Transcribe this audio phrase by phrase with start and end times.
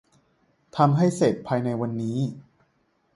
[0.77, 2.17] ทำให้เสร็จภายในวันนี้